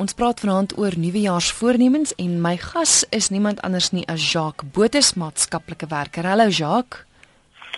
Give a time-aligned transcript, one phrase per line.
[0.00, 5.02] Ons praat vanaand oor nuwejaarsvoornemens en my gas is niemand anders nie as Jacques Botha,
[5.20, 6.24] maatskaplike werker.
[6.24, 7.02] Hallo Jacques.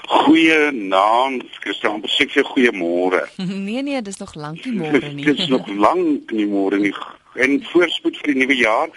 [0.07, 1.99] Goeie naam, Christian.
[2.05, 3.25] Presies goeie môre.
[3.67, 5.27] nee nee, dis nog lank nie môre nie.
[5.35, 6.95] dis nog lank nie môre nie.
[7.43, 8.95] En voorspoed vir die nuwe jaar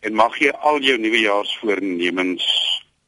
[0.00, 2.48] en mag jy al jou nuwejaarsvoornemens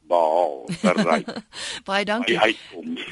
[0.07, 1.27] behaal bereik.
[1.87, 2.37] Baie dankie.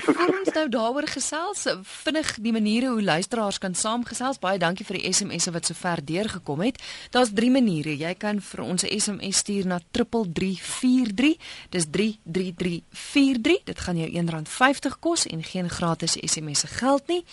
[0.06, 1.66] Kom ons nou daaroor gesels
[2.04, 4.40] vinnig die maniere hoe luisteraars kan saamgesels.
[4.44, 6.82] Baie dankie vir die SMS'e wat sover deurgekom het.
[7.12, 7.96] Daar's drie maniere.
[7.98, 11.38] Jy kan vir ons 'n SMS stuur na 3343.
[11.70, 13.64] Dis 33343.
[13.64, 17.26] Dit gaan jou R1.50 kos en geen gratis SMS'e geld nie.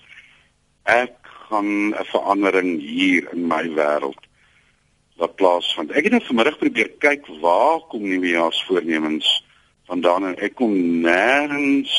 [0.88, 1.18] Ek
[1.48, 4.22] gaan 'n verandering hier in my wêreld
[5.20, 5.92] wat plaasvind.
[5.92, 9.44] Ek het nou vanmiddag probeer kyk waar kom nuwejaarsvoornemens
[9.86, 10.72] vandaan en ek kom
[11.04, 11.92] nêrens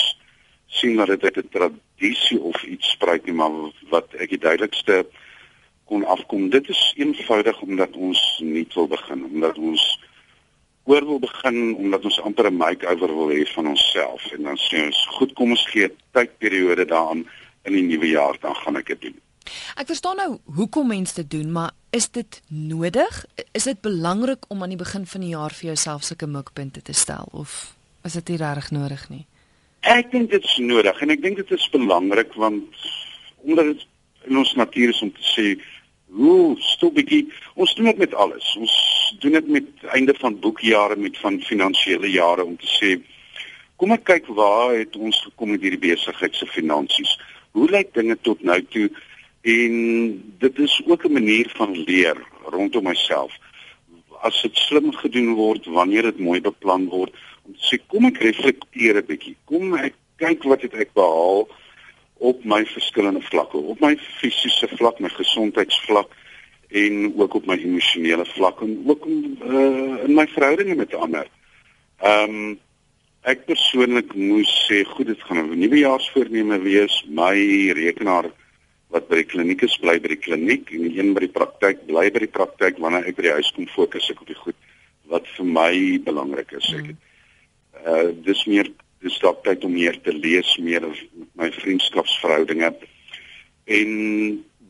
[0.74, 3.52] sien dat dit uit 'n tradisie of iets spruit nie, maar
[3.90, 5.06] wat ek die duidelikste
[5.86, 6.50] kon afkom.
[6.50, 10.00] Dit is eenvoudig omdat ons nie wil begin, omdat ons
[10.84, 14.86] oor wil begin omdat ons amper 'n make-over wil hê van onsself en dan sê
[14.86, 17.28] ons, "Goed, kom ons gee tydperiode daaraan
[17.64, 19.20] in die nuwe jaar dan gaan ek dit doen."
[19.76, 23.26] Ek verstaan nou hoekom mense dit doen, maar is dit nodig?
[23.52, 26.94] Is dit belangrik om aan die begin van die jaar vir jouself sulke mikpunte te
[26.94, 29.26] stel of is dit nie regtig nodig nie?
[29.84, 32.84] Ek dink dit is nodig en ek dink dit is belangrik want
[33.44, 33.82] omdat dit
[34.32, 35.48] in ons natuur is om te sê
[36.16, 37.26] hoe stopbietjie
[37.60, 38.46] ons doen dit met alles.
[38.56, 38.76] Ons
[39.20, 39.68] doen dit met
[39.98, 42.94] einde van boekjare met van finansiële jare om te sê
[43.76, 47.18] kom ek kyk waar het ons gekom met hierdie besigheid se finansies.
[47.52, 48.88] Hoe lyk dinge tot nou toe?
[49.44, 49.74] En
[50.40, 52.16] dit is ook 'n manier van leer
[52.56, 53.36] rondom myself.
[54.24, 57.12] As dit slim gedoen word, wanneer dit mooi beplan word,
[57.46, 59.36] om te sê kom ek reflekteer 'n bietjie.
[59.46, 61.48] Kom ek kyk wat het ek behaal
[62.24, 66.10] op my verskillende vlakke, op my fisiese vlak, my gesondheidsvlak
[66.74, 71.28] en ook op my emosionele vlak en ook uh, in my verhoudinge met ander.
[72.02, 72.60] Ehm um,
[73.24, 77.06] ek persoonlik moes sê goed dit gaan 'n nuwejaarsvoorneme wees.
[77.08, 77.36] My
[77.72, 78.28] rekenaar
[78.92, 81.86] wat by die kliniek is bly by die kliniek en die een by die praktyk
[81.88, 84.60] bly by die praktyk wanneer ek by die huis kom fokus ek op die goed
[85.14, 85.72] wat vir my
[86.04, 86.68] belangrik is.
[86.74, 87.00] Ek het
[87.86, 88.70] uh dis meer
[89.04, 91.00] dis dalk tyd om meer te lees meer oor
[91.40, 92.72] my vriendskapsverhoudinge.
[93.66, 93.92] En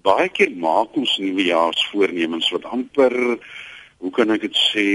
[0.03, 3.13] baie keer maak ons nuwejaarsvoornemens wat amper
[4.03, 4.88] hoe kan ek dit sê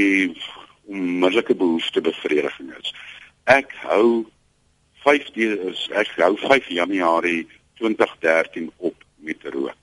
[0.89, 2.93] onmiddellike behoefte bevrediging is.
[3.49, 4.27] Ek hou
[5.05, 7.47] 5 is ek hou 5 Januarie
[7.81, 9.79] 2013 op met rook.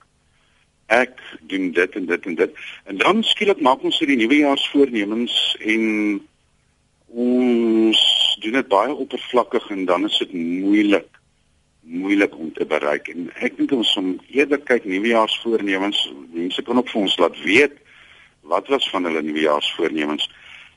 [0.94, 1.18] Ek
[1.50, 2.64] doen dit en dit en dit.
[2.86, 5.86] En dan skielik maak ons hierdie nuwejaarsvoornemens en
[7.16, 8.00] ons
[8.44, 11.08] doen dit baie oppervlakkig en dan is dit moeilik
[11.86, 13.12] moeilik om te bereik.
[13.14, 16.00] En ek dink ons om eerder kyk nuwejaarsvoornemens.
[16.34, 17.76] Mense kan ook vir ons laat weet
[18.50, 20.26] wat was van hulle nuwejaarsvoornemens.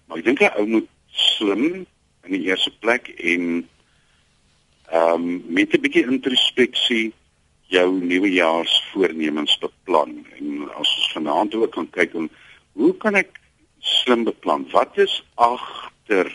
[0.06, 1.86] Maar ek dink 'n ou moet slim
[2.24, 3.68] in die eerste plek en
[4.92, 7.12] ehm um, met 'n bietjie introspeksie
[7.72, 10.26] jou nuwejaarsvoornemens beplan.
[10.38, 12.12] En as ons vanaand ook kan kyk
[12.72, 13.40] hoe kan ek
[13.78, 14.68] slim beplan?
[14.70, 15.22] Wat is
[16.08, 16.32] agter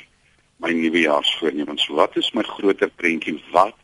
[0.57, 1.87] my nuwejaarsvoornemens?
[1.87, 3.41] Wat is my groter prentjie?
[3.51, 3.75] Wat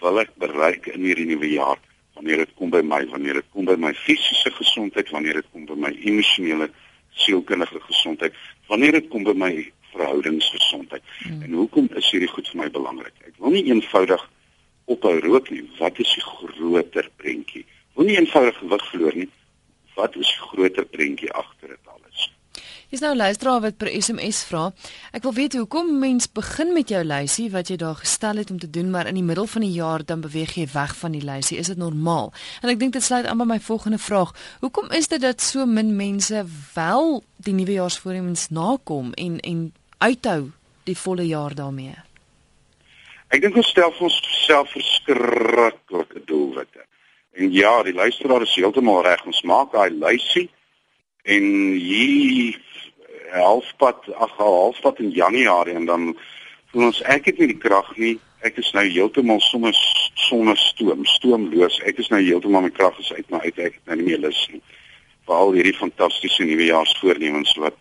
[0.00, 1.78] wil ek bereik in hierdie nuwe jaar?
[2.18, 5.66] Wanneer dit kom by my, wanneer dit kom by my fisiese gesondheid, wanneer dit kom
[5.68, 6.68] by my emosionele
[7.14, 8.34] sielkundige gesondheid,
[8.68, 9.52] wanneer dit kom by my
[9.94, 11.02] verhoudingsgesondheid.
[11.22, 11.42] Hmm.
[11.46, 13.14] En hoekom is hierdie goed vir my belangrik?
[13.26, 14.26] Ek wil nie eenvoudig
[14.90, 15.62] ophou rook nie.
[15.78, 17.64] Wat is die groter prentjie?
[17.94, 19.30] Wil nie eenvoudig gewig verloor nie.
[19.94, 21.89] Wat is die groter prentjie agter dit
[22.90, 23.00] alles?
[23.00, 24.72] Is nou luisteraar wat per SMS vra.
[25.12, 28.58] Ek wil weet hoekom mens begin met jou lysie wat jy daar gestel het om
[28.58, 31.22] te doen, maar in die middel van die jaar dan beweeg jy weg van die
[31.22, 31.58] lysie.
[31.58, 32.32] Is dit normaal?
[32.62, 34.34] En ek dink dit sluit aan by my volgende vraag.
[34.60, 36.44] Hoekom is dit dat so min mense
[36.74, 40.50] wel die nuwejaarsvoornemens nakom en en uithou
[40.84, 41.94] die volle jaar daarmee?
[43.30, 46.82] Ek dink ons stel vir onsself verskriklike doelwitte.
[47.38, 49.22] En ja, die luisteraar is heeltemal reg.
[49.26, 50.50] Ons maak daai lysie
[51.22, 51.46] en
[51.76, 52.58] hier
[53.32, 56.10] halfpad, ag halfpad in Januarie en dan
[56.70, 58.16] voel ons ek het nie die krag nie.
[58.46, 59.76] Ek is nou heeltemal sommer
[60.16, 61.80] sonder stoom, stoomloos.
[61.84, 63.58] Ek is nou heeltemal my krag is uit my uit.
[63.58, 64.62] Ek het nou nie meer lus nie.
[65.28, 67.76] Veral hierdie fantastiese nuwejaarsvoornemens wat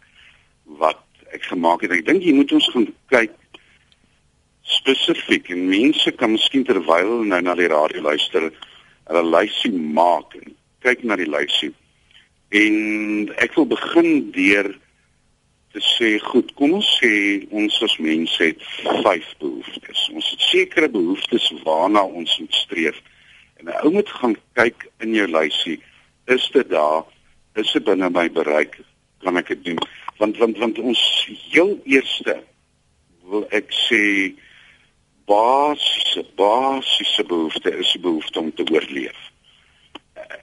[0.80, 1.94] wat ek gemaak het.
[1.96, 3.36] Ek dink jy moet ons gaan kyk
[4.70, 8.50] spesifiek en mense kan miskien terwyl nou na die radio luister,
[9.10, 10.54] hulle lysie maak en
[10.86, 11.72] kyk na die lysie.
[12.50, 12.76] En
[13.38, 14.72] ek wil begin deur
[15.74, 18.64] te sê, goed, kom ons sê ons as mense het
[19.06, 20.10] vyf behoeftes.
[20.14, 22.98] Ons het sekere behoeftes waarna ons moet streef.
[23.62, 25.80] En 'n ou moet gaan kyk in jou lysie,
[26.26, 27.06] is dit daar?
[27.56, 28.80] Is dit binne my bereik?
[29.22, 29.80] Kan ek dit doen?
[30.20, 31.02] want want want ons
[31.52, 32.36] heel eerste
[33.32, 34.04] wil ek sê
[35.30, 39.09] basiese basiese behoefte is die behoefte om te oorleef.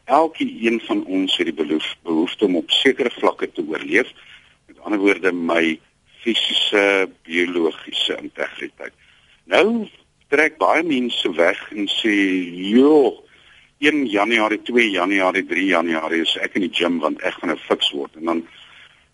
[0.06, 4.12] Elke een van ons het die behoefte behoefte om op sekere vlakke te oorleef.
[4.66, 5.78] Met ander woorde my
[6.22, 8.94] fisiese biologiese integriteit.
[9.50, 9.88] Nou
[10.30, 12.14] trek baie mense weg en sê,
[12.70, 13.24] "Jo,
[13.78, 17.58] 1 Januarie, 2 Januarie, 3 Januarie is ek in die gim want ek gaan nou
[17.58, 18.46] fiks word." En dan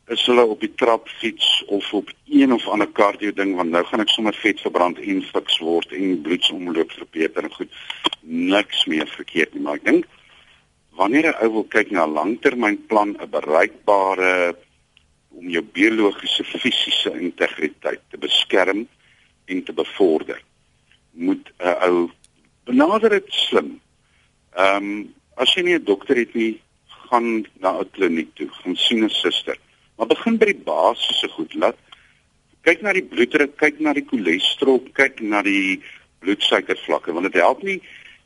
[0.06, 3.84] is hulle op die trap fiets of op een of ander cardio ding want nou
[3.84, 7.70] gaan ek sommer vet verbrand en fiks word en bloedsomloop verbeter en goed
[8.20, 10.08] niks meer verkeerd nie maar ek dink
[10.98, 14.56] wanneer 'n ou wil kyk na langtermynplan 'n bereikbare
[15.30, 18.88] om jou biologiese fisiese integriteit te beskerm
[19.46, 20.42] en te bevorder
[21.12, 22.10] moet 'n ou
[22.64, 23.80] benader dit slim.
[24.56, 26.60] Ehm um, as jy nie 'n dokter het nie,
[27.08, 29.56] gaan na 'n kliniek toe, gaan sien 'n suster.
[29.96, 31.54] Maar begin by die basiese goed.
[31.54, 31.76] Laat
[32.62, 35.82] kyk na die bloeddruk, kyk na die cholesterol, kyk na die
[36.22, 37.80] bloedsuikervlakke want dit help nie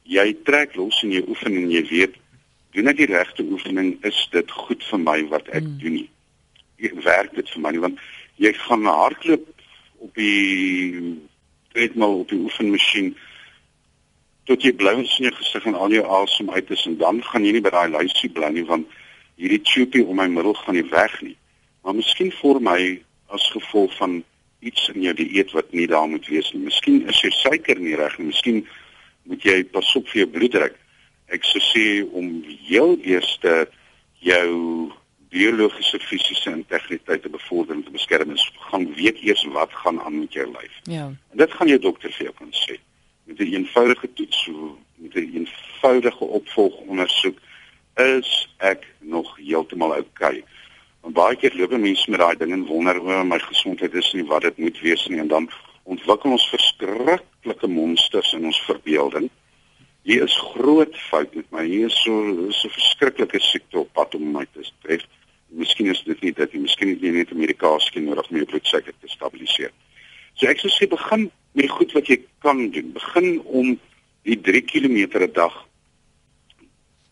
[0.07, 2.15] jy trek los en jy oefen en jy weet
[2.77, 5.79] doen ek die regte oefening is dit goed vir my wat ek hmm.
[5.83, 6.09] doen nie.
[6.87, 8.03] Ek werk dit vir my nie want
[8.43, 9.49] jy gaan hardloop
[10.05, 11.17] op die
[11.73, 13.15] treadmill op die oefenmasjien
[14.47, 17.49] tot jy blou in jou gesig en al jou asem uit is en dan gaan
[17.49, 18.93] jy nie by daai lysie bly nie want
[19.41, 21.35] hierdie tubie om my middel gaan nie weg nie
[21.83, 22.79] maar miskien vir my
[23.35, 24.21] as gevolg van
[24.67, 26.65] iets in jou dieet wat nie daar moet wees nie.
[26.67, 28.31] Miskien is jy suiker nie reg nie.
[28.33, 28.65] Miskien
[29.31, 30.75] moet jy pas op vir jou bloeddruk.
[31.35, 33.69] Ek sou sê om heel eerste
[34.23, 34.93] jou
[35.29, 40.19] biologiese fisiese integriteit te bevorder en te beskerm is gaan weet eers wat gaan aan
[40.19, 40.77] met jou lyf.
[40.83, 41.07] Ja.
[41.07, 42.79] En dit gaan jou dokter vir jou kan sê.
[43.25, 44.51] Met 'n eenvoudige toets,
[44.95, 47.39] met 'n eenvoudige opvolgondersoek
[47.95, 50.39] is ek nog heeltemal oukei.
[50.39, 50.45] Okay.
[51.07, 54.25] Want baie keer loop mense met daai ding en wonder oor my gesondheid is nie
[54.27, 55.51] wat dit moet wees nie en dan
[55.83, 59.29] ontwikkel ons verskriklike monsters in ons verbeelding.
[60.07, 61.65] Hier is groot fout met my.
[61.67, 65.03] Hier is so so verskriklike siekte op pad om my te tref.
[65.59, 69.73] Miskien is dit nie dat jy miskien nie net Amerikaanse nodig meer bloedsuiker te stabiliseer.
[70.39, 72.93] So ek sou sê begin met die goed wat jy kan doen.
[72.95, 73.73] Begin om
[74.29, 75.57] die 3 km 'n dag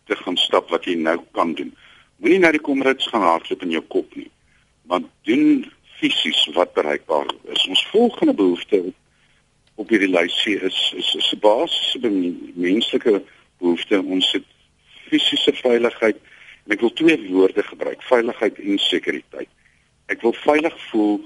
[0.07, 1.75] te gaan stap wat jy nou kan doen.
[2.23, 4.31] Moenie na die komrits gaan hardloop in jou kop nie.
[4.87, 5.67] Want doen
[5.99, 7.67] fisies wat bereikbaar is.
[7.67, 8.93] Ons volgende behoefte
[9.75, 12.11] op hierdie lysie is is 'n basiese
[12.55, 13.23] menslike
[13.59, 14.03] behoefte.
[14.03, 14.45] Ons het
[15.09, 16.17] fisiese veiligheid
[16.65, 19.49] en ek wil twee woorde gebruik: veiligheid en sekuriteit.
[20.07, 21.21] Ek wil veilig voel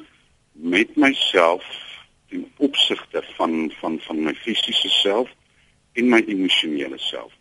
[0.52, 1.64] met myself
[2.28, 5.28] in opsigte van van van my fisiese self
[5.92, 7.32] en my emosionele self.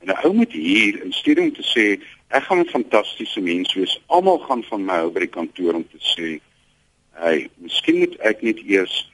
[0.00, 3.74] En 'n ou moet hier in steede om te sê ek gaan 'n fantastiese mens
[3.74, 6.40] wees, almal gaan van my hou by die kantoor om te sê,
[7.12, 9.10] "Hey, miskien moet ek net eers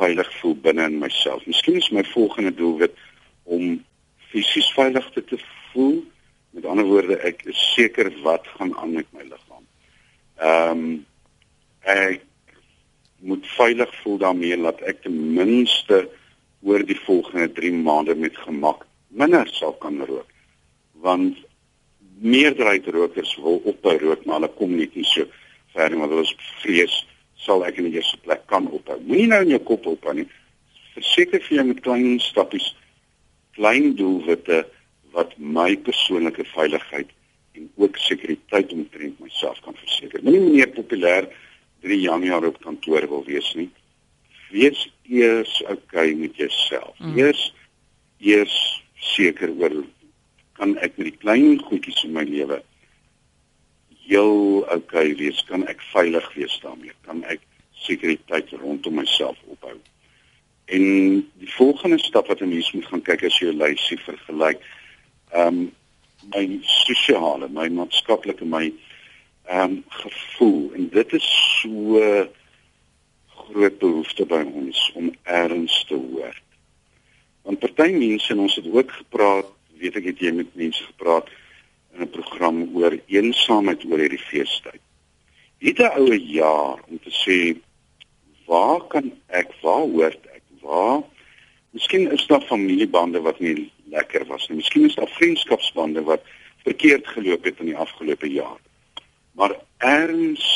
[0.00, 1.44] veilig voel binne in myself.
[1.46, 2.96] Miskien is my volgende doelwit
[3.44, 3.76] om
[4.32, 5.38] fisies veilig te, te
[5.72, 6.00] voel.
[6.56, 9.64] Met ander woorde, ek is seker wat gaan aan met my liggaam."
[10.40, 11.06] Ehm um,
[11.90, 12.26] ek
[13.20, 16.08] moet veilig voel daarmee dat ek ten minste
[16.64, 20.28] oor die volgende 3 maande met gemak minder sal kan rook.
[21.04, 21.36] Want
[22.20, 25.24] meerderheid rokers wil ophou rook, maar hulle kom net nie so
[25.74, 26.96] ver nie want hulle is vrees
[27.44, 28.98] sal ek in die eerste plek kan ophou.
[29.06, 30.26] Moenie nou in jou kop ophou nie.
[30.96, 32.72] Verseker vir jou met klein stappies,
[33.56, 34.64] klein doelwitte
[35.14, 37.10] wat my persoonlike veiligheid
[37.58, 40.22] en ook sekuriteit omtrent myself kan verseker.
[40.22, 41.30] Moenie meneer populêr
[41.84, 43.70] 3 Januarie op kantoor wil wees nie.
[44.50, 46.94] Wees eers okay met jouself.
[46.98, 47.16] Mm.
[47.18, 47.46] Eers
[48.20, 48.56] eers
[49.00, 49.80] seker oor
[50.60, 52.60] kan ek met die klein goedjies in my lewe
[54.06, 55.44] heel okay wees?
[55.44, 56.92] Kan ek veilig wees daarmee?
[57.06, 57.40] Kan ek
[57.84, 59.76] sekuriteit rondom myself ophou?
[60.70, 60.84] En
[61.42, 64.60] die volgende stap wat 'n mens moet gaan kyk as jy 'n lysie vergelyk,
[65.30, 65.72] ehm um,
[66.34, 68.72] my sosiale, my maatskaplike, my
[69.44, 72.28] ehm um, gevoel en dit is so
[73.28, 76.36] groot behoefte by ons om erns te hoor.
[77.42, 79.46] Want party mense en ons het ook gepraat,
[79.80, 81.30] weet ek het jy met mense gepraat
[81.94, 84.82] in 'n program oor eensaamheid oor hierdie feestyd.
[85.58, 87.38] Het 'n oue jaar om te sê
[88.46, 91.02] waar kan ek, waar hoort ek, waar
[91.70, 94.56] Miskien is daar familiebande wat nie lekker was nie.
[94.58, 96.24] Miskien is daar vriendskapsbande wat
[96.64, 98.58] verkeerd geloop het in die afgelope jaar.
[99.38, 100.46] Maar erns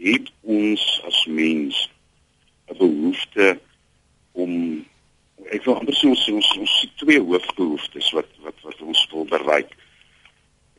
[0.00, 1.90] het ons as mens
[2.72, 3.58] 'n behoefte
[4.32, 4.86] om
[5.50, 9.76] ek wil amper sê ons ons, ons twee hoofbehoeftes wat wat wat ons wil bereik.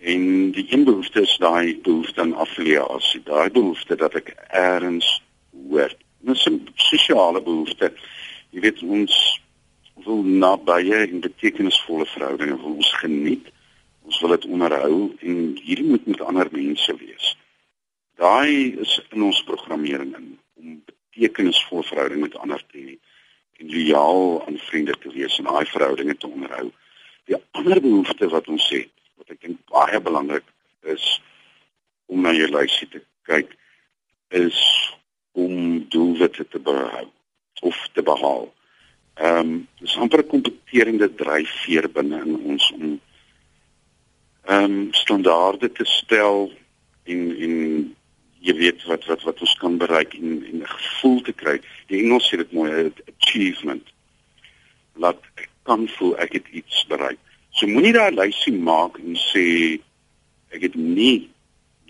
[0.02, 5.22] En die een behoefte is daai behoefte aan affiliasie, daai behoefte dat ek erns
[5.54, 5.98] hoort.
[6.26, 7.94] Dit is 'n sosiale behoefte.
[8.50, 9.42] Jy weet ons
[10.06, 13.52] wil nabye en betekenisvolle verhoudinge wil ons geniet.
[14.02, 17.38] Ons wil dit onderhou en hierdie moet met ander mense wees.
[18.16, 22.98] Daai is in ons programmering in om betekenisvolle verhoudinge met ander te hê
[23.60, 26.72] en lojaal aan vriende te wees en daai verhoudinge te onderhou.
[27.30, 28.90] Die ander behoefte wat ons het,
[29.22, 30.48] wat ek dink baie belangrik
[30.90, 31.22] is
[32.10, 33.54] om na jou lysie te kyk
[34.34, 34.58] is
[35.38, 37.06] om doelwitte te behou
[37.62, 38.50] of te behaal.
[39.22, 43.00] Ehm um, dis amper 'n kompeterende dryfveer binne in ons om
[44.50, 46.50] ehm um, standaarde te stel
[47.06, 47.56] en en
[48.42, 51.62] jy weet wat wat wat ons kan bereik en en 'n gevoel te kry.
[51.88, 53.86] Die Engels sê dit mooi, achievement.
[54.94, 57.22] Laat ek kan voel ek het iets bereik.
[57.52, 59.46] So moenie daai lysie maak en sê
[60.56, 61.30] ek het nie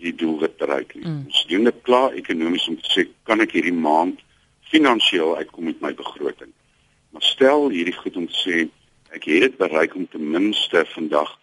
[0.02, 1.04] die doel bereik nie.
[1.06, 1.26] Mm.
[1.30, 4.18] Ons doen dit klaar ekonomies om te sê kan ek hierdie maand
[4.72, 6.50] finansiëel uitkom met my begroting.
[7.12, 8.56] Maar stel hierdie goed om te sê
[9.12, 11.36] ek het dit bereik om ten minste vandag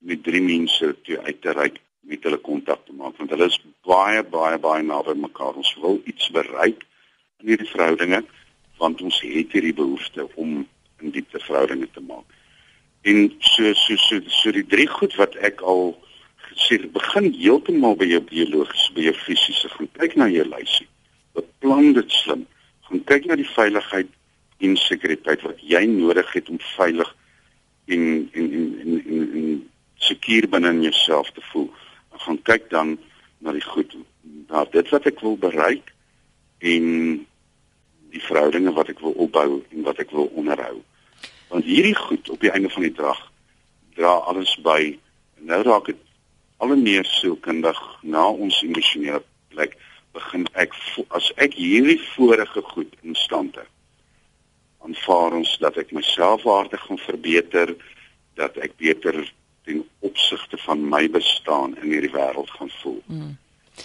[0.00, 3.60] met drie mense te uit te reik met hulle kontak te maak want hulle is
[3.86, 5.54] baie baie baie naby mekaar.
[5.60, 6.82] Ons wil iets bereik
[7.40, 8.24] in hierdie verhoudinge
[8.80, 10.62] want ons het hierdie behoefte om
[11.00, 12.24] in diepte verhoudinge te maak.
[13.02, 15.94] En so so so so die drie goed wat ek al
[16.50, 19.70] gesê het, begin heeltemal by jou biologies, by jou fisiese.
[19.72, 20.88] Gaan kyk na jou lysie.
[21.36, 22.46] Beplan dit slim.
[22.88, 24.10] Gaan kyk na die veiligheid
[24.60, 27.14] en sekuriteit wat jy nodig het om veilig
[27.88, 29.48] en en en en en, en
[30.04, 31.70] seker binne in jouself te voel.
[32.26, 32.98] Gaan kyk dan
[33.40, 33.96] na die goed,
[34.52, 35.88] na dit wat ek wil bereik
[36.60, 36.86] en
[38.10, 40.82] die verhoudinge wat ek wil opbou en wat ek wil onderhou.
[41.50, 43.20] Want hierdie goed op die einde van die dag
[43.94, 44.98] dra alles by.
[45.50, 45.98] Nou raak dit
[46.60, 49.76] al meer sielkundig na ons emosionele plek
[50.14, 50.74] begin ek
[51.16, 53.70] as ek hierdie vorige goed in stand het
[54.80, 57.74] aanvaar ons dat ek myself waardig gaan verbeter
[58.40, 59.16] dat ek beter
[59.68, 63.00] ten opsigte van my bestaan in hierdie wêreld gaan voel.
[63.06, 63.36] Mm.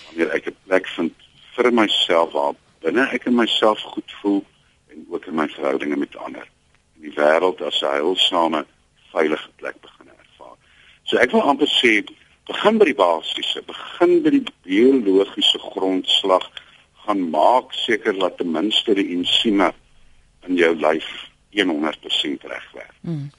[0.08, 1.14] Wanneer ek 'n plek vind
[1.56, 4.44] vir myself waar binne ek in myself goed voel
[4.92, 6.48] en ook in my verhoudinge met ander
[7.02, 8.66] die wêreld as 'n heilsame
[9.12, 10.58] veilige plek begin ervaar.
[11.04, 12.06] So ek wil amper sê
[12.48, 16.46] begin by die basiese, begin by die biologiese grondslag
[17.06, 19.74] gaan maak seker dat ten minste die ensieme
[20.48, 21.08] in jou lyf
[21.56, 22.94] 100% regwerk.
[23.02, 23.30] Mm.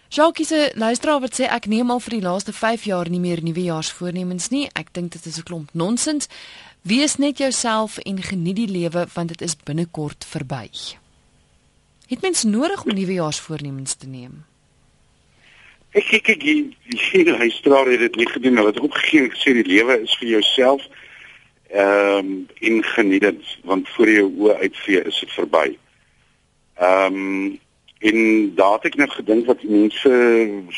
[0.09, 3.41] Jacques se luisteraar wat sê ek neem al vir die laaste 5 jaar nie meer
[3.43, 4.67] nuwejaarsvoornemens nie.
[4.73, 6.29] Ek dink dit is 'n klomp nonsens.
[6.81, 10.69] Wees net jouself en geniet die lewe want dit is binnekort verby.
[12.07, 14.45] Het mens nodig om nuwejaarsvoornemens te neem?
[15.91, 16.73] Ek kyk ek die
[17.25, 20.83] luisteraar het dit nie gedoen hulle het opgegee gesê die lewe is vir jouself.
[21.71, 25.77] Ehm um, en geniet dit want voor jou oë uitvee is dit verby.
[26.77, 27.59] Ehm um,
[27.99, 30.11] En daar het ek net gedink wat mense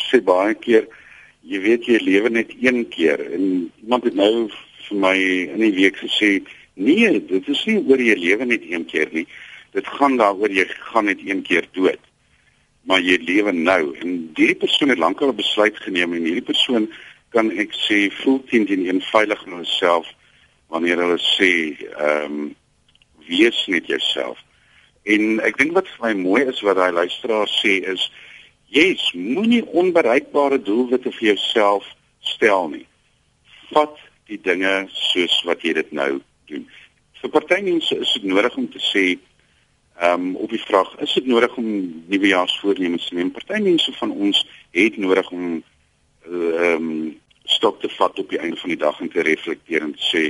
[0.08, 0.86] sê baie keer,
[1.42, 3.44] jy weet jy lewe net een keer en
[3.82, 4.50] iemand het nou
[4.88, 5.16] vir my
[5.56, 6.38] in die week gesê,
[6.76, 9.26] nee, dit is nie oor jy lewe net een keer nie.
[9.74, 12.00] Dit gaan daaroor jy gaan net een keer dood.
[12.88, 16.88] Maar jy lewe nou en hierdie persoon het lankal 'n besluit geneem en hierdie persoon
[17.30, 20.08] kan ek sê voel teen die een veilig in homself
[20.68, 21.52] wanneer hulle sê
[21.98, 22.56] ehm um,
[23.28, 24.40] wees net jouself
[25.08, 28.10] En ek dink wat vir my mooi is wat daai luisteraar sê is
[28.76, 31.88] jy's moenie onbereikbare doelwitte vir jouself
[32.34, 32.84] stel nie.
[33.72, 33.96] Vat
[34.28, 36.18] die dinge soos wat jy dit nou
[36.52, 36.66] doen.
[37.22, 39.06] Vir party mense is dit nodig om te sê
[39.98, 41.70] ehm um, op die vraag is dit nodig om
[42.12, 43.32] nuwejaarsvoornemens te neem?
[43.34, 44.44] Party mense van ons
[44.76, 45.48] het nodig om
[46.28, 46.92] ehm um,
[47.48, 50.24] stop te vat op die einde van die dag en te reflekteer en te sê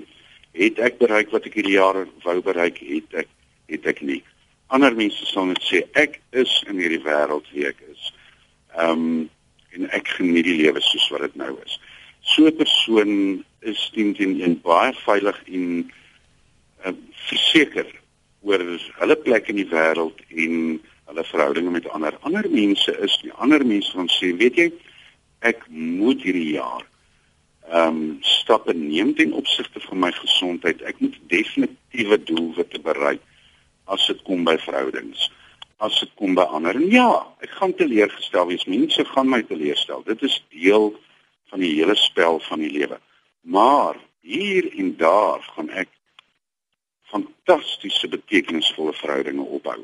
[0.57, 2.77] het ek bereik wat ek hierdie jaar wou bereik?
[2.77, 3.31] Het ek
[3.73, 4.21] het ek nie?
[4.67, 8.11] Ander mense sal net sê ek is in hierdie wêreld wie ek is.
[8.75, 9.29] Ehm um,
[9.77, 11.75] en ek geniet die lewe soos wat dit nou is.
[12.33, 13.11] So 'n persoon
[13.61, 15.91] is teen teen een baie veilig en
[16.85, 16.93] uh,
[17.29, 17.87] verseker
[18.41, 18.63] oor
[18.99, 22.17] hulle plek in die wêreld en hulle verhoudinge met ander.
[22.21, 24.69] Ander mense is nie ander mense van sê, weet jy,
[25.39, 26.85] ek moet hierdie jaar
[27.67, 30.81] ehm um, stappe neem ten opsigte van my gesondheid.
[30.87, 33.21] Ek moet definitiewe doelwitte bereik
[33.87, 35.29] as dit kom by verhoudings
[35.77, 36.73] as dit kom by ander.
[36.73, 37.09] En ja
[37.45, 40.01] ek gaan teleurgestel wees mense gaan my teleurstel.
[40.07, 40.89] Dit is deel
[41.51, 42.97] van die hele spel van die lewe.
[43.45, 45.91] Maar hier en daar gaan ek
[47.11, 49.83] fantastiese betekenisvolle verhoudinge opbou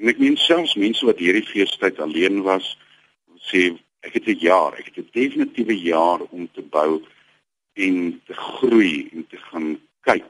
[0.00, 2.72] en ek meen selfs mense wat hierdie feestyd alleen was
[3.50, 3.72] sê
[4.06, 7.02] ek het 'n jaar ek het 'n definitiewe jaar om te bou
[7.74, 10.28] en te groei en te gaan kyk.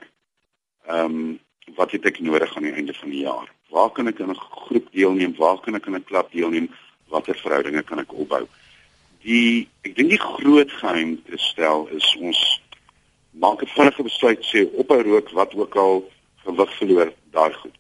[0.87, 1.41] Ehm um,
[1.77, 3.49] wat het ek nodig aan die einde van die jaar?
[3.71, 5.35] Waar kan ek in 'n groep deelneem?
[5.37, 6.71] Waar kan ek in 'n klub deelneem?
[7.09, 8.47] Watter verhoudinge kan ek opbou?
[9.23, 12.61] Die ek dink die groot geheim te stel is ons
[13.31, 16.11] maak 'n vinnige besluit sê ophou rook wat ook al
[16.45, 17.77] gewig verloor daai goed.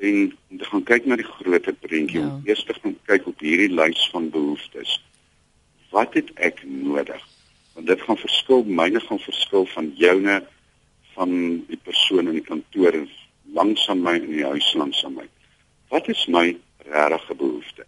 [0.00, 2.40] En om te gaan kyk na die groter prentjie, ja.
[2.44, 5.02] eers te gaan kyk op hierdie lys van behoeftes.
[5.90, 7.22] Wat het ek nodig?
[7.74, 10.42] Want dit gaan verskil, myne gaan verskil van joune
[11.18, 11.32] van
[11.66, 12.94] die persoon in kantoor
[13.58, 15.26] langs aan my in die huis langs aan my.
[15.90, 16.52] Wat is my
[16.86, 17.86] regte behoefte?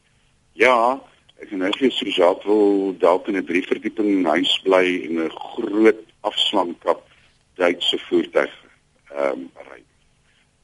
[0.59, 0.99] Ja,
[1.39, 5.31] ek het nou vir Suzette wil dalk in 'n drie verdieping huis bly en 'n
[5.31, 7.07] groot afslankap
[7.55, 8.53] Duitse voertuig
[9.11, 9.83] ehm um, ry.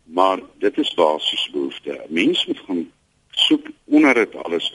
[0.04, 1.92] Maar dit is basiese behoefte.
[1.92, 2.92] 'n Mens moet gaan
[3.30, 4.74] soek onder dit alles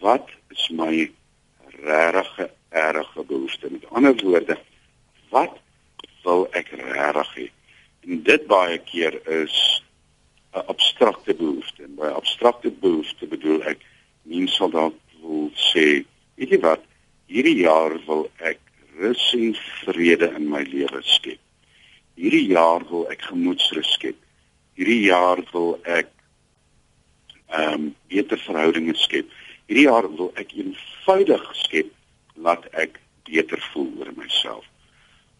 [0.00, 1.10] wat is my
[1.82, 3.70] regte erge behoefte?
[3.70, 4.58] Met ander woorde,
[5.30, 5.63] wat
[6.24, 7.46] wil ek regtig hê.
[8.04, 9.82] En dit baie keer is
[10.54, 11.82] 'n abstrakte behoefte.
[11.82, 13.80] En by abstrakte behoefte bedoel ek
[14.22, 16.04] mens sal dalk wil sê,
[16.36, 16.82] weet jy wat,
[17.26, 18.60] hierdie jaar wil ek
[18.98, 21.40] rus en vrede in my lewe skep.
[22.14, 24.16] Hierdie jaar wil ek gemoedsrus skep.
[24.76, 26.10] Hierdie jaar wil ek
[27.48, 29.26] ehm um, beter verhoudinge skep.
[29.66, 31.90] Hierdie jaar wil ek eenvoudig skep
[32.34, 34.64] laat ek beter voel oor myself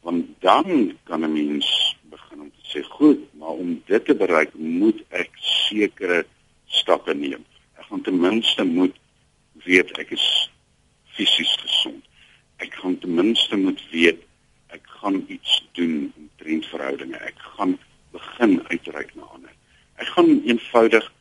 [0.05, 4.55] want dan kan 'n mens begin om te sê goed, maar om dit te bereik
[4.55, 6.27] moet ek sekere
[6.67, 7.45] stappe neem.
[7.79, 8.97] Ek gaan ten minste moet
[9.65, 10.51] weet ek is
[11.17, 12.05] fisies gesond.
[12.57, 14.21] Ek gaan ten minste moet weet
[14.67, 17.17] ek gaan iets doen om trend verhoudinge.
[17.17, 17.79] Ek gaan
[18.11, 19.53] begin uitreik na ander.
[19.97, 21.13] Ek gaan eenvoudig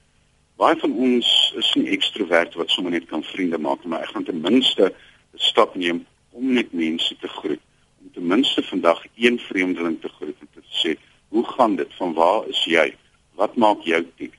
[0.56, 4.24] baie van ons is nie ekstrovert wat sommer net kan vriende maak, maar ek gaan
[4.24, 7.64] ten minste 'n stap neem om net mense te groet
[8.04, 11.94] om ten minste vandag een vreemdeling te groet en te sê, "Hoe gaan dit?
[11.94, 12.96] Van waar is jy?
[13.36, 14.34] Wat maak jou tik?"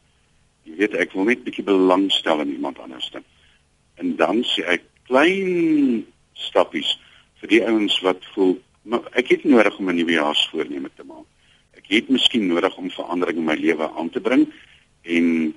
[0.63, 3.25] Jy weet, ek wil net 'n bietjie belangstel in iemand anders dan.
[3.95, 6.99] En dan sê ek klein stappies
[7.41, 11.27] vir die ouens wat voel, "Maar ek het nodig om 'n nuwe jaarsvoorneme te maak.
[11.77, 14.53] Ek het miskien nodig om verandering in my lewe aan te bring
[15.03, 15.55] en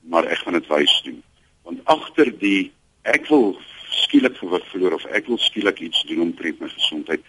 [0.00, 1.22] maar ek gaan dit wys doen."
[1.62, 3.58] Want agter die ek wil
[3.96, 7.24] skielik gewig verloor of ek wil skielik iets doen om tred my gesondheid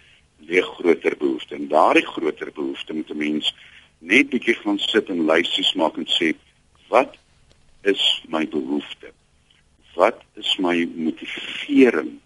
[0.48, 1.56] lê groter behoefte.
[1.56, 3.54] En daardie groter behoefte moet 'n mens
[4.00, 6.34] net bietjie gaan sit en lysies maak en sê
[6.90, 7.16] wat
[7.84, 9.12] is my behoefte?
[9.96, 12.20] Wat is my motivering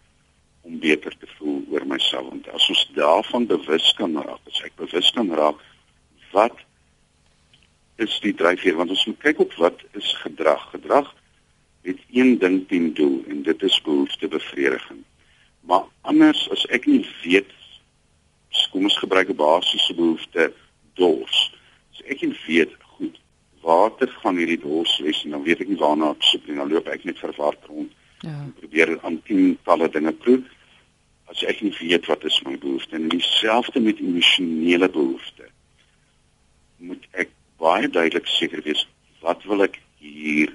[0.61, 2.29] om beter te voel oor myself?
[2.29, 5.59] Want as ons daarvan bewus kan raak as ek bewus kan raak
[6.31, 6.57] wat
[7.95, 8.75] is die dryfveer?
[8.75, 10.69] Want ons moet kyk op wat is gedrag.
[10.71, 11.13] Gedrag
[11.87, 15.03] het een ding ten doel en dit is behoeftebevrediging
[15.61, 17.57] maar anders as ek nie weet
[18.71, 20.53] kom ons gebruik 'n basiese behoefte
[20.93, 21.39] dors
[21.93, 23.17] as ek nie weet goed
[23.61, 26.71] water gaan hierdie dors wes en dan weet ek nie waarna ek soek nie dan
[26.71, 27.91] loop ek net verward rond
[28.21, 28.51] Ja.
[28.59, 30.41] Probeer aan tientalle dinge proe
[31.31, 35.47] as ek nie weet wat is my behoefte en dieselfde met emosionele behoefte.
[36.77, 38.83] Moet ek baie duidelik seker wees
[39.25, 40.53] wat wil ek hier?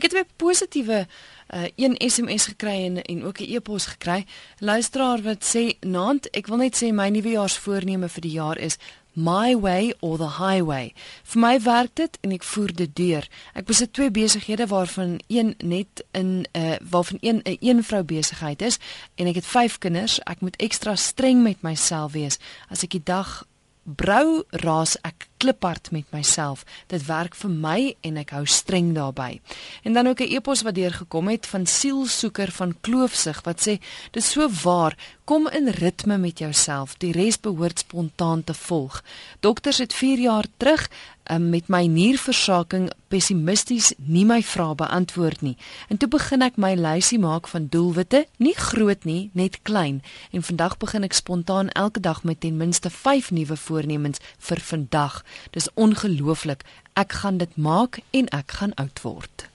[0.00, 1.06] Ek het 'n positiewe
[1.54, 4.24] uh, een SMS gekry en en ook 'n e-pos gekry.
[4.58, 8.78] Luisteraar wat sê: "Naand, ek wil net sê my nuwejaarsvoorneme vir die jaar is
[9.12, 10.94] my way or the highway.
[11.22, 13.28] Vir my werk dit en ek voer dit deur.
[13.54, 17.84] Ek besit twee besighede waarvan een net in 'n uh, waarvan een 'n een, een
[17.84, 18.78] vrou besigheid is
[19.14, 20.20] en ek het 5 kinders.
[20.20, 23.46] Ek moet ekstra streng met myself wees as ek die dag
[23.84, 26.64] brou raas ek kliphard met myself.
[26.92, 29.40] Dit werk vir my en ek hou streng daarbey.
[29.82, 33.80] En dan ook 'n e-pos wat deurgekom het van sielsoeker van Kloofsig wat sê
[34.12, 36.96] dis so waar, kom in ritme met jouself.
[36.98, 39.02] Die res behoort spontaan te volg.
[39.40, 40.88] Dokters het 4 jaar terug
[41.30, 45.56] um, met my nierversaking pessimisties nie my vrae beantwoord nie.
[45.88, 50.00] En toe begin ek my lysie maak van doelwitte, nie groot nie, net klein.
[50.34, 55.22] En vandag begin ek spontaan elke dag met ten minste 5 nuwe voornemens vir vandag.
[55.50, 56.62] Dis ongelooflik.
[56.92, 59.48] Ek gaan dit maak en ek gaan oud word.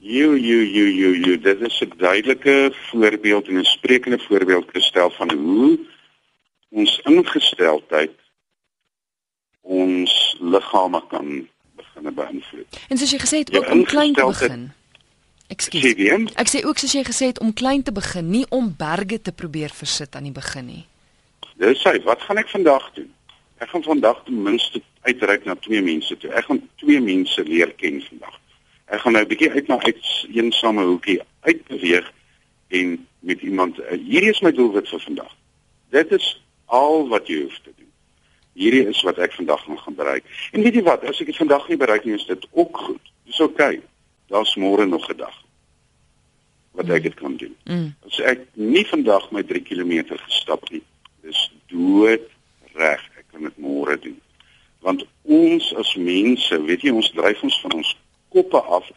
[0.00, 5.10] Jo jo jo jo jo, dit is 'n duidelike voorbeeld en 'n sprekende voorbeeld gestel
[5.10, 5.78] van hoe
[6.68, 8.16] ons ingesteldheid
[9.60, 12.80] ons liggame kan begin beïnvloed.
[12.88, 14.72] En soos jy gesê het, ook om klein te begin.
[15.50, 15.84] Ekskuus.
[16.38, 19.32] Ek sê ook soos jy gesê het om klein te begin, nie om berge te
[19.32, 20.84] probeer versit aan die begin nie.
[21.60, 23.10] Dis hy, wat gaan ek vandag doen?
[23.60, 26.30] Ek gaan vandag ten minste uitreik na twee mense toe.
[26.32, 28.38] Ek gaan twee mense leer ken vandag.
[28.88, 32.12] Ek gaan nou 'n bietjie uit na uit eensame hoekie uitbeweeg
[32.68, 35.36] en met iemand uh, hierdie is my doelwit vir vandag.
[35.90, 37.92] Dit is al wat jy hoef te doen.
[38.52, 40.24] Hierdie is wat ek vandag nog gaan bereik.
[40.52, 43.12] En weet jy wat, as ek dit vandag nie bereik nie, is dit ook goed.
[43.28, 43.76] Dis oukei.
[43.76, 43.88] Okay.
[44.32, 45.36] Daar's môre nog 'n dag
[46.72, 47.56] wat ek dit kan doen.
[47.64, 47.94] Mm.
[48.06, 50.82] As ek nie vandag my 3 km gestap het nie,
[51.20, 52.24] dis dood
[52.72, 54.18] reg kan dit môre doen.
[54.80, 57.96] Want ons as mense, weet jy, ons dryf ons van ons
[58.30, 58.88] koppe af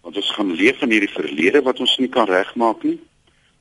[0.00, 2.96] want ons gaan leef in hierdie verlede wat ons nie kan regmaak nie.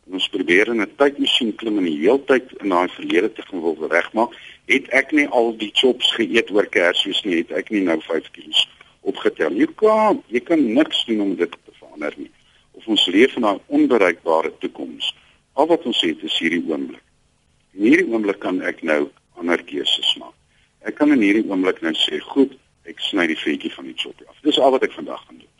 [0.10, 3.62] Ons probeer in 'n tydmasjien klim en die hele tyd in daai verlede te gaan
[3.62, 4.32] wil regmaak.
[4.66, 8.32] Het ek nie al die chops geëet oor Kersfees nie, het ek nie nou 5
[8.32, 8.66] kg
[9.02, 9.54] opgetel.
[9.54, 12.32] Jy kan, jy kan niks doen om dit te verander nie.
[12.72, 15.14] Of ons leef in 'n onbereikbare toekoms.
[15.54, 17.04] Al wat ons het is hierdie oomblik.
[17.74, 19.10] In hierdie oomblik kan ek nou
[19.40, 20.36] ander keuses maak.
[20.88, 22.54] Ek kan in hierdie oomblik net sê, goed,
[22.90, 24.38] ek sny die vetjie van die choppie af.
[24.46, 25.56] Dis al wat ek vandag gaan doen.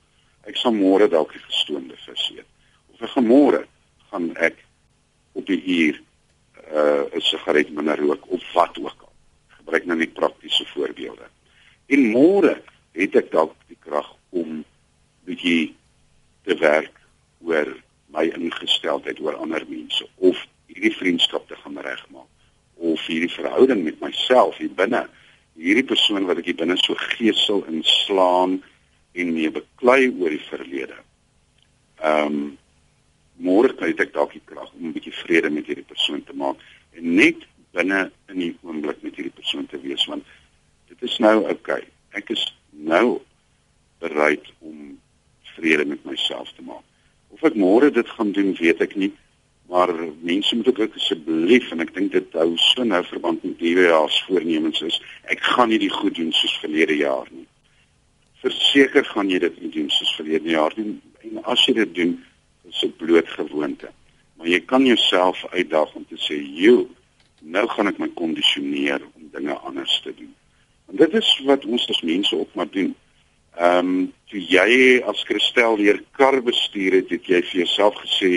[0.50, 2.48] Ek sal môre dalk die gestoomde vis eet.
[2.94, 3.66] Of ek môre
[4.10, 4.64] gaan ek
[5.38, 6.00] op die uur
[6.70, 9.14] uh 'n sigaret minder rook of wat ook al.
[9.58, 11.28] Gebruik nou net praktiese voorbeelde.
[11.88, 12.62] En môre
[12.94, 14.64] het ek dalk die krag om
[15.26, 15.76] bietjie
[16.46, 16.96] te werk
[17.42, 17.78] oor
[18.14, 20.38] my ingesteldheid oor ander mense of
[20.68, 22.30] hierdie vriendskap te gaan regmaak
[22.80, 25.06] of hierdie verhouding met myself hier binne
[25.60, 28.60] hierdie persoon wat ek hier binne so geesel en slaan
[29.20, 30.98] en mee beklei oor die verlede.
[32.00, 32.42] Ehm um,
[33.40, 36.60] môre kan ek dalk die krag om 'n bietjie vrede met hierdie persoon te maak
[36.92, 40.26] en net binne in die oomblik met hierdie persoon te wees want
[40.90, 41.48] dit is nou.
[41.48, 41.84] Okay.
[42.12, 43.22] Ek is nou
[44.00, 45.00] bereid om
[45.56, 46.84] vrede met myself te maak.
[47.30, 49.12] Of ek môre dit gaan doen, weet ek nie
[49.70, 49.94] maar
[50.26, 54.10] mense moet ook asseblief en ek dink dit hou so nou verband met die jaar
[54.10, 54.98] se voornemens is
[55.30, 57.46] ek gaan nie die goed doen soos verlede jaar nie.
[58.42, 60.98] Verseker gaan jy dit nie doen soos verlede jaar nie.
[61.22, 62.18] En as jy dit doen
[62.70, 63.94] is dit bloot gewoonte
[64.40, 66.88] maar jy kan jouself uitdaag om te sê joe
[67.44, 70.32] nou gaan ek my kondisioneer om dinge anders te doen.
[70.92, 72.94] En dit is wat ons as mense op maar doen.
[73.60, 78.30] Ehm um, toe jy as Christel weer kar bestuur het, het jy vir jouself gesê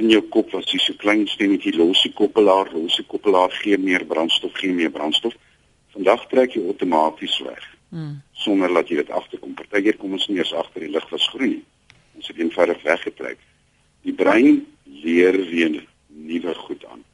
[0.00, 4.54] in jou kop was jy so klein stemmetjie losie koppelaar, losie koppelaar gee meer brandstof,
[4.58, 5.36] gee meer brandstof.
[5.94, 7.62] Vandag trek jy outomaties weg.
[7.94, 8.16] Mm.
[8.42, 9.54] Sonder dat jy dit agterkom.
[9.54, 11.62] Partykeer kom ons nie eens agter die lig was groen nie.
[12.18, 13.38] Ons het eenvoudig weggetrek.
[14.02, 14.64] Die brein
[15.04, 15.78] leer weer
[16.08, 17.04] nuwe goed aan.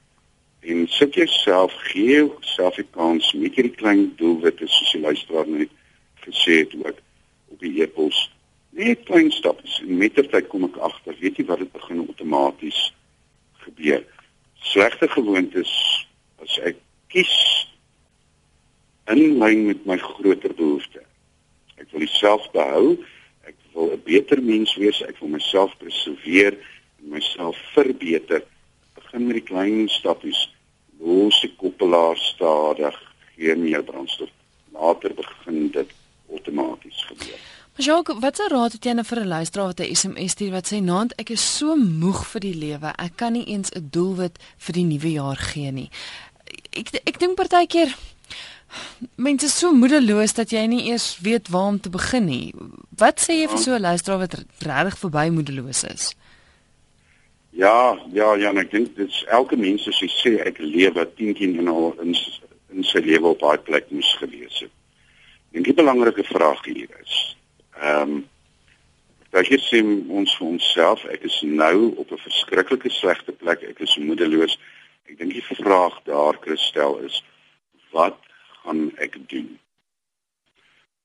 [0.61, 5.73] En sit jouself gee self die kans met hierdie klein doelwitte soos jy luister net
[6.25, 6.99] gesê het ook
[7.53, 8.29] op die epos
[8.79, 12.05] net klein stappe en met die tyd kom ek agter weet jy wat dit begin
[12.07, 12.81] outomaties
[13.65, 14.05] gebeur
[14.73, 15.73] slegte gewoontes
[16.45, 16.79] as ek
[17.13, 17.35] kies
[19.11, 21.07] in lyn met my groter behoeftes
[21.81, 22.87] ek wil myself behou
[23.49, 26.59] ek wil 'n beter mens wees ek wil myself preserveer
[27.01, 28.45] en myself verbeter
[29.11, 30.49] begin met die klein stappies.
[31.01, 32.97] Los die koppelaar stadig,
[33.35, 34.31] gee meer brandstof.
[34.73, 35.91] Later begin dit
[36.31, 37.41] outomaties gebeur.
[37.81, 40.67] Jacques, wat se raad het jy nou vir 'n luisteraar wat 'n SMS stuur wat
[40.69, 44.39] sê naand ek is so moeg vir die lewe, ek kan nie eens 'n doelwit
[44.59, 45.91] vir die nuwe jaar gee nie.
[46.73, 47.97] Ek ek dink partykeer
[49.17, 52.55] mense is so moedeloos dat jy nie eers weet waar om te begin nie.
[52.97, 56.15] Wat sê jy vir so 'n luisteraar wat regtig verby moedeloos is?
[57.51, 61.35] Ja, ja, ja, ek dink dit is elke mens as hy sê ek lewe 10
[61.35, 62.15] teen in al in,
[62.73, 64.71] in sy lewe op daai plek moes gewees het.
[65.53, 67.37] Dink die belangrike vraag hier is.
[68.01, 68.29] Ehm um,
[69.31, 69.79] dat jy sê
[70.19, 74.57] ons vir onsself, ek is nou op 'n verskriklike slegte plek, ek is moedeloos.
[75.09, 77.23] Ek dink die vraag daar Christel is
[77.93, 78.17] wat
[78.63, 79.59] gaan ek doen?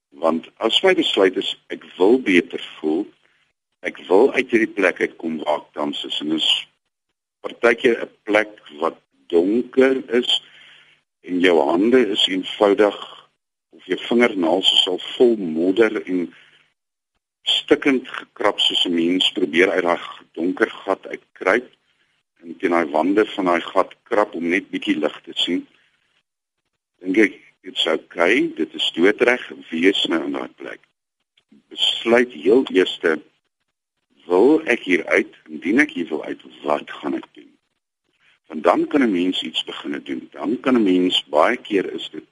[0.10, 3.06] Want as my besluit is ek wil beter voel,
[3.82, 6.50] ek wil uit hierdie plek uitkom waar ek tans is en is
[7.42, 10.42] partykeer 'n plek wat donker is
[11.22, 12.98] en jou hande is eenvoudig
[13.70, 16.34] of jou vingernaels is al vol modder en
[17.46, 20.02] stikkend gekrap soos 'n mens probeer uit daai
[20.34, 21.70] donker gat uitkruip
[22.42, 25.68] en teen daai wande van daai gat krap om net bietjie lig te sien
[27.02, 30.82] dink ek dit's okay dit is doodreg wees nou in daai plek
[31.70, 33.20] besluit heel eerste
[34.26, 37.52] wil ek hier uit, indien ek hier wil uit, wat gaan ek doen?
[38.50, 40.28] Want dan kan 'n mens iets begin doen.
[40.32, 42.26] Dan kan 'n mens baie keer is dit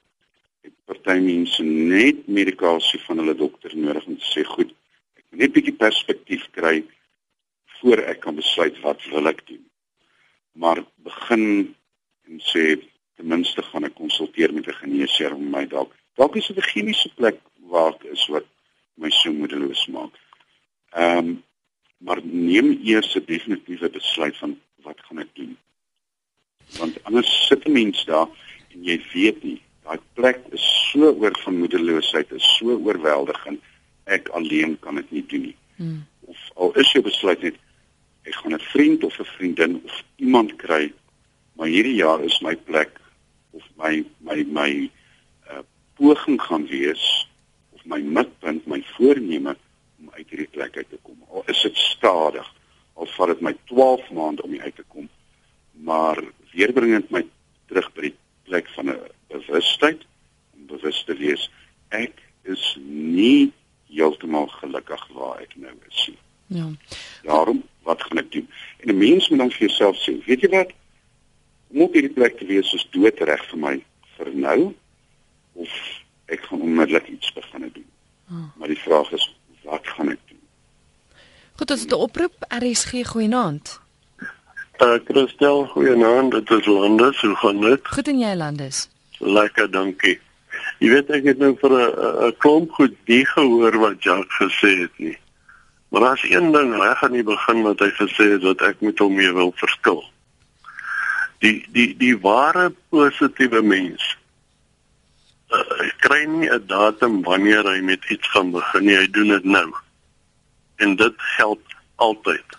[0.84, 4.74] party mense net medikasie van hulle dokter nodig om te sê goed,
[5.36, 6.84] net 'n bietjie perspektief kry
[7.78, 9.64] voor ek kan besluit wat wil ek doen.
[10.52, 11.74] Maar begin
[12.28, 12.80] en sê
[13.16, 16.70] ten minste gaan ek konsulteer met 'n geneesheer om my dalk dalk is dit 'n
[16.72, 17.38] chemiese plek
[17.72, 18.46] waar ek is wat
[18.94, 20.14] my so moedeloos maak.
[20.92, 21.42] Ehm um,
[21.98, 25.56] maar neem eers 'n definitiewe besluit van wat gaan ek doen.
[26.78, 28.28] Want anders sit 'n mens daar
[28.72, 33.60] en jy weet nie, daai plek is so oor van moedeloosheid, is so oorweldigend.
[34.04, 35.56] Ek alleen kan dit nie doen nie.
[35.76, 36.06] Hmm.
[36.20, 37.56] Of al is jou besluit net
[38.24, 40.92] ek gaan 'n vriend of 'n vriendin of iemand kry,
[41.52, 43.00] maar hierdie jaar is my plek
[43.50, 44.90] of my my my
[45.50, 45.62] uh,
[45.94, 47.28] poging gaan wees
[47.70, 49.56] of my mikpunt, my voorneme
[49.98, 51.18] om uit hierdie plek uit te kom.
[51.28, 52.54] Al is dit stadig,
[52.94, 55.08] al vat dit my 12 maande om uit te kom,
[55.72, 56.18] maar
[56.52, 57.24] weerbringend my
[57.66, 60.00] terug by die plek van 'n bewustheid
[60.54, 61.50] om bewus te wees
[61.88, 63.52] ek is nie
[63.88, 66.18] heeltemal gelukkig waar ek nou is nie.
[66.46, 66.68] Ja.
[67.22, 68.48] Daarom, wat gaan ek doen?
[68.82, 69.28] En 'n mens
[69.84, 70.72] jouself sê, weet jy wat?
[71.74, 73.74] Moet hierdie plek te wees soos doodreg vir my
[74.16, 74.58] vir nou
[75.60, 75.72] of
[76.32, 77.88] ek gaan onmiddellik iets begin doen.
[78.30, 78.46] Oh.
[78.58, 79.24] Maar die vraag is
[79.64, 80.40] wat gaan ek doen?
[81.58, 82.34] Goed, dit is 'n oproep.
[82.48, 83.80] RSG goeienaand.
[84.78, 86.32] Uh Christel, goeienaand.
[86.32, 87.20] Dit is Landes.
[87.20, 87.88] Hoe gaan dit?
[87.88, 88.88] Goed en jy Landes?
[89.18, 90.18] Lekker, dankie.
[90.78, 94.80] Jy weet ek het nou vir 'n 'n klomp goed die gehoor wat Jacques gesê
[94.80, 95.18] het nie.
[95.94, 98.98] Maar daar's een ding reg aan die begin wat hy gesê het wat ek met
[98.98, 100.00] hom mee wil verskil.
[101.38, 104.02] Die die die ware positiewe mens
[105.54, 109.44] uh, kry nie 'n datum wanneer hy met iets gaan begin nie, hy doen dit
[109.44, 109.70] nou.
[110.82, 111.62] En dit help
[111.94, 112.58] altyd.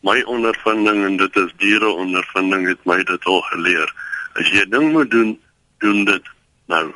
[0.00, 3.94] My ondervinding en dit is diere ondervinding het my dit al geleer.
[4.40, 5.36] As jy 'n ding moet doen,
[5.84, 6.34] doen dit
[6.64, 6.94] nou.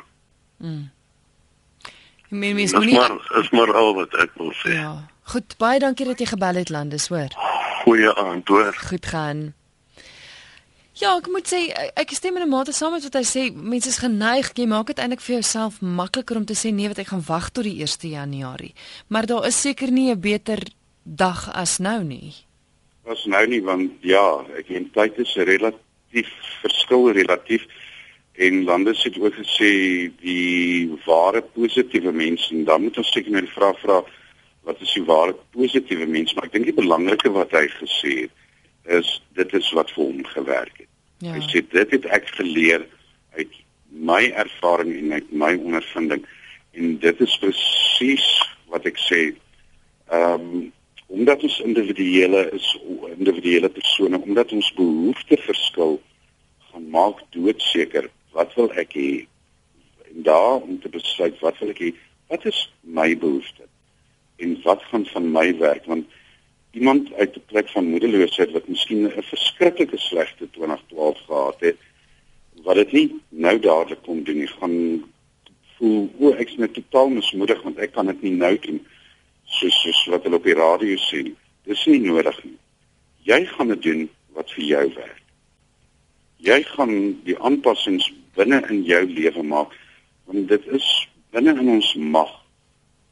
[0.57, 0.89] Mm.
[2.29, 4.81] Jy meen mens moet nie maar is maar al wat ek wil sê.
[4.81, 5.12] Ja.
[5.33, 7.31] Goed, baie dankie dat jy gebel het Landes, hoor.
[7.81, 8.75] Goeie aand, hoor.
[8.85, 9.39] Goed gaan.
[11.01, 11.61] Ja, ek moet sê
[11.97, 13.43] ek stem in 'n mate saam met wat hy sê.
[13.49, 16.99] Mense is geneig, jy maak dit eintlik vir jouself makliker om te sê nee, wat
[16.99, 18.73] ek gaan wag tot die 1 Januarie.
[19.07, 20.59] Maar daar is seker nie 'n beter
[21.03, 22.33] dag as nou nie.
[23.05, 26.29] As nou nie want ja, ek en tyd is relatief
[26.61, 27.65] verskil relatief.
[28.33, 33.41] En Landis het ook gesê die ware positiewe mens en dan moet ons seker nou
[33.41, 34.03] die vraag vra
[34.63, 36.33] wat is die ware positiewe mens?
[36.33, 38.39] Maar ek dink die belangrike wat hy gesê het
[38.99, 40.89] is dit is wat vir hom gewerk het.
[41.23, 41.35] Ja.
[41.37, 42.83] Hy sê dit het ek geleer
[43.37, 43.59] uit
[43.93, 46.25] my ervaring en uit my ondervinding
[46.73, 48.29] en dit is presies
[48.73, 49.25] wat ek sê
[50.11, 50.71] ehm um,
[51.13, 52.67] omdat ons individuele is
[53.13, 55.99] individuele persone omdat ons behoeftes verskil
[56.71, 59.11] gaan maak doodseker wat wil ek hê
[60.09, 61.91] en daar om te besluit wat wil ek hê
[62.33, 63.67] wat is my behoefte
[64.43, 65.85] en wat gaan van my werk?
[65.85, 66.05] Want
[66.71, 71.77] iemand uit 'n plek van moedeloosheid wat miskien 'n verskriklike slegte 2012 gehad het
[72.63, 75.03] wat dit nie nou dadelik kom doen nie gaan
[75.77, 78.79] voel o ek is net totaal mismoedig want ek kan dit nie nou doen
[79.45, 81.23] soos soos wat hulle op die radio sê.
[81.67, 82.57] Dis nie nodig nie.
[83.27, 85.21] Jy gaan dit doen wat vir jou werk.
[86.37, 89.75] Jy gaan die aanpassings binne in jou lewe maak
[90.25, 90.87] want dit is
[91.35, 92.31] binne in ons mag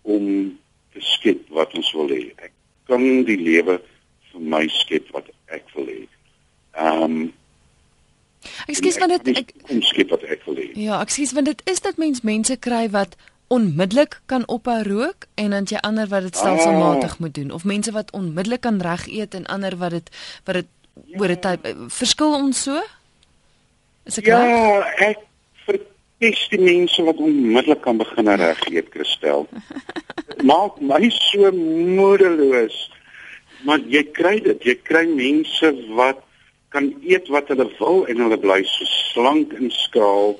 [0.02, 0.58] om
[0.94, 2.54] te skep wat ons wil hê ek
[2.90, 3.80] kan die lewe
[4.32, 6.02] vir my skep wat ek wil hê
[6.80, 7.22] ehm um,
[8.72, 10.72] Ekskuus want dit ek kom skep wat ek wil hê.
[10.74, 13.14] Ja, ekskuus want dit is dat mens mense kry wat
[13.54, 17.20] onmiddellik kan ophou rook en dan jy ander wat dit stelselmatig ah.
[17.20, 20.10] moet doen of mense wat onmiddellik kan reg eet en ander wat dit
[20.48, 20.70] wat dit
[21.06, 21.20] ja.
[21.20, 21.60] oor 'n tyd
[22.00, 22.82] verskil ons so?
[24.06, 25.10] Is ek Ja, reg?
[25.10, 25.20] ek
[26.22, 29.48] verkies die mense wat onmiddellik kan begin reg eet, Christel.
[30.50, 32.78] Maak my so moedeloos.
[33.66, 36.22] Maar jy kry dit, jy kry mense wat
[36.70, 40.38] kan eet wat hulle wil en hulle bly so slank en skaal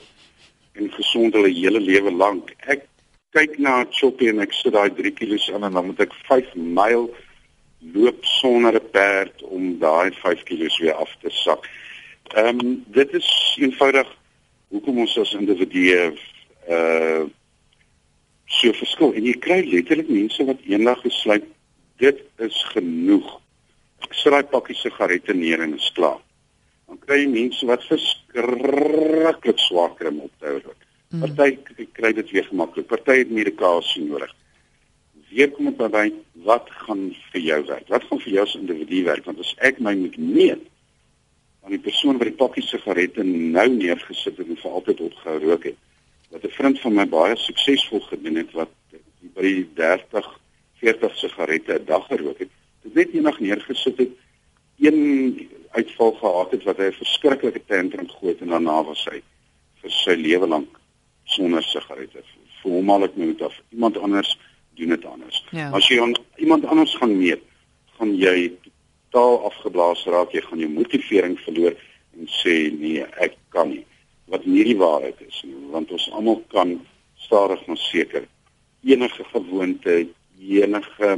[0.78, 2.54] en gesond hulle hele lewe lank.
[2.70, 2.86] Ek
[3.34, 6.56] kyk na Choppy en ek sit daai 3 kg aan en dan moet ek 5
[6.62, 7.10] myl
[7.98, 11.66] loop sonder 'n perd om daai 5 kg weer af te sak.
[12.38, 14.08] Ehm um, dit is eenvoudig
[14.72, 16.12] hoekom ons as individue
[16.68, 17.30] uh
[18.52, 21.46] so verskil en jy kry letterlik mense wat eendag besluit
[22.04, 23.30] dit is genoeg
[24.10, 26.20] sit daai pakkie sigarette neer en is klaar.
[26.88, 30.76] Dan kry jy mense wat verskriklik swaar kry om op te hou.
[31.12, 31.24] Mm.
[31.24, 32.88] Party kry dit weer gemaklik.
[32.90, 34.34] Party het medikasie nodig.
[35.32, 36.06] Weer kom dit by
[36.48, 37.88] wat gaan vir jou werk?
[37.92, 39.28] Wat gaan vir jou as individu werk?
[39.28, 40.68] Want as ek my moet meet
[41.64, 45.64] aan die persoon wat die pakkie sigarette nou neergesit het en vir altyd opgehou rook
[45.64, 45.78] het,
[46.30, 48.72] wat 'n vriend van my baie suksesvol gedoen het wat
[49.36, 50.40] by 30
[50.82, 52.50] 40 sigarette 'n dag gerook het
[52.82, 54.10] Dit net eendag neergesit het,
[54.80, 59.22] een uitval gehad het wat hy 'n verskriklike tantrum gooi en daarna was hy
[59.82, 60.80] vir sy lewe lank
[61.24, 62.24] sonder sigarette.
[62.62, 63.62] Vir hom al ek moet af.
[63.70, 64.38] Iemand anders
[64.76, 65.46] doen dit anders.
[65.52, 65.70] Ja.
[65.70, 67.42] As jy aan iemand anders gaan meet,
[67.98, 68.52] gaan jy
[69.12, 71.76] totaal afgeblaas raak, jy gaan jou motivering verloor
[72.18, 73.86] en sê nee, ek kan nie.
[74.32, 76.78] Wat nie die waarheid is nie, want ons almal kan
[77.20, 78.28] stadig maar seker
[78.88, 80.08] enige gewoonte,
[80.40, 81.10] enige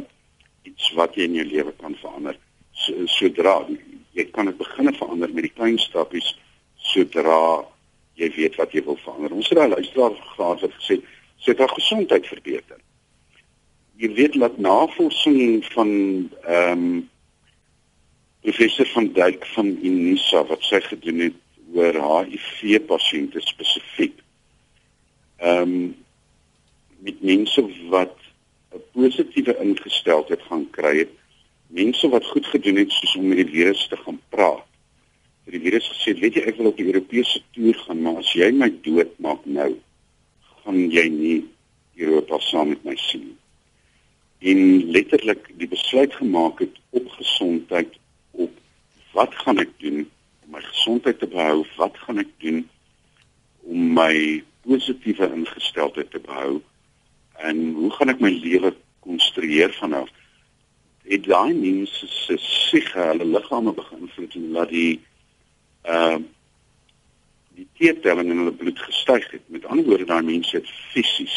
[0.64, 2.40] iets wat jy in jou lewe kan verander
[2.74, 3.60] so, sodra
[4.14, 6.34] jy kan dit begin verander met die klein stappies
[6.94, 7.64] sodra
[8.20, 9.34] jy weet wat jy wil verander.
[9.34, 11.00] Ons het daai luisteraar gehad wat gesê
[11.44, 12.78] sy het haar gesondheid verbeter.
[14.00, 15.90] Jy weet dat navorsing van
[16.44, 17.02] ehm um,
[18.44, 21.40] professor van Duyk van Unisa wat sy gedoen het
[21.74, 24.18] oor HIV pasiënte spesifiek.
[25.40, 25.78] Ehm um,
[27.04, 28.16] met mense wat
[28.76, 31.14] 'n positiewe ingesteldheid gaan kry het.
[31.68, 34.64] Mense wat goed gedoen het soos om met die virus te gaan praat.
[35.46, 38.52] Die virus gesê, "Weet jy, ek wil op die Europese toer gaan, maar as jy
[38.52, 39.76] my dood maak nou,
[40.64, 41.46] gaan jy nie
[41.96, 43.38] Europa saam met my sien."
[44.40, 48.00] En letterlik die besluit gemaak het op gesondheid
[49.14, 50.04] wat gaan ek doen
[50.44, 51.64] om my gesondheid te behou?
[51.78, 52.64] Wat gaan ek doen
[53.64, 56.62] om my positiewe ingesteldheid te behou?
[57.44, 58.74] en hoe gaan ek my lewe
[59.04, 60.12] konstrueer vanaf
[61.04, 64.94] het daai mense se sig hulle liggame begin voel laat die
[65.82, 66.22] ehm uh,
[67.54, 71.36] die teertelling in hulle bloed gestyg het met ander woorde daai mense het fisies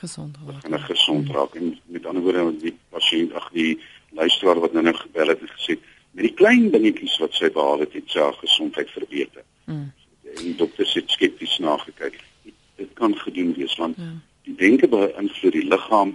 [0.00, 3.78] gesond raak en gesond raak en met ander woorde die pasiënt ag die
[4.18, 5.78] luisteraar wat nou nou gebel het het gesê
[6.10, 9.92] met die klein dingetjies wat sy behaal het het sy gesondheid verbeter mm.
[10.22, 12.18] en die dokters het skepties nagekyk
[12.76, 14.14] dit kan gedoen wees want ja
[14.48, 16.14] die denke beïnvloed die liggaam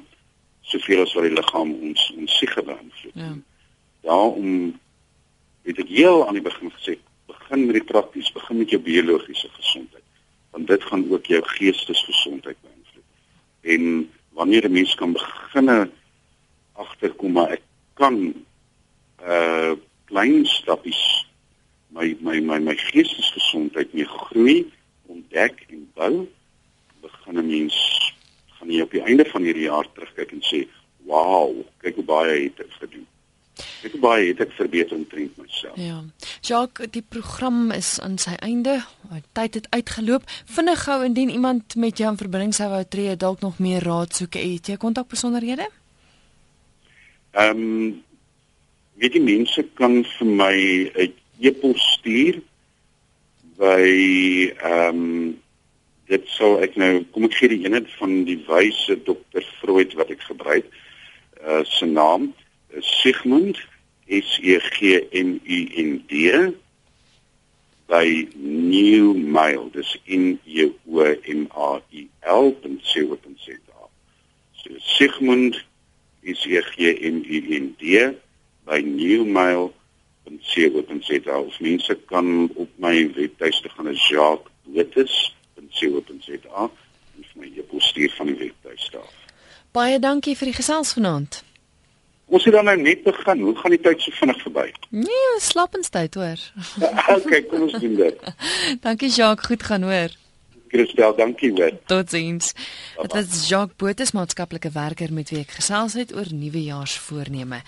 [0.72, 3.18] soveel as wat die liggaam ons ons siege beïnvloed.
[3.20, 3.34] Ja.
[4.08, 4.54] Daarom
[5.68, 6.98] het ek heel aan die begin gesê,
[7.30, 10.06] begin met die prakties, begin met jou biologiese gesondheid,
[10.56, 13.06] want dit gaan ook jou geestesgesondheid beïnvloed.
[13.76, 13.84] En
[14.40, 15.90] wanneer 'n mens kan beginne
[16.74, 17.62] agterkom maar ek
[17.94, 18.34] kan
[19.28, 21.24] uh klein stappies
[21.94, 24.72] my my my my geestesgesondheid mee groei
[25.06, 26.28] ontdek en bou,
[27.02, 27.78] begin 'n mens
[28.58, 30.68] gaan jy op die einde van hierdie jaar terugkyk en sê,
[31.06, 33.08] "Wow, kyk hoe baie het ek gedoen."
[33.84, 35.76] Ek baie het ek verbeter omtrent myself.
[35.76, 36.04] Ja.
[36.42, 38.86] Jacques, die program is aan sy einde.
[39.32, 40.24] Tyd het uitgeloop.
[40.46, 44.16] Vinnig gou indien iemand met jou in verbinding sou wou tree, dalk nog meer raad
[44.16, 45.70] soek, het jy kontakbesonderhede?
[47.32, 48.04] Ehm um,
[49.04, 50.58] weet die mense kan vir my
[50.96, 52.40] 'n e-pos stuur
[53.60, 53.84] by
[54.64, 55.42] ehm um,
[56.08, 60.12] dit sou ek nou kom ek gee die eenheid van die wyse dokter Freud wat
[60.16, 60.72] ek gebruik
[61.44, 62.32] uh se naam
[62.80, 63.60] Sigmund
[64.08, 66.32] S E G M U N D
[67.92, 68.08] by
[68.40, 73.88] New Mail dis in U O M A I L .co .za
[74.64, 75.60] so Sigmund
[76.24, 78.14] S E G M U N D
[78.66, 81.38] by newmail.co.za.
[81.38, 86.70] Of mense kan op my webtuiste gaan na jacques.co.za
[87.14, 89.14] en vir my e-pos stuur van die webtuiste af.
[89.74, 91.44] Baie dankie vir die gesels vanaand.
[92.34, 93.42] Ons het dan nou net begin.
[93.46, 94.66] Hoe gaan die tyd so vinnig verby?
[94.90, 96.42] Nee, slappenstyd hoor.
[97.18, 98.30] okay, kom ons doen dit.
[98.86, 100.16] dankie Jacques, goed gaan hoor.
[100.74, 101.78] Christel, dankie weer.
[101.86, 102.54] Totsiens.
[103.02, 107.62] Dit was Jacques Botes, maatskaplike werker met wie ek gesels het oor nuwejaarsvoorneme.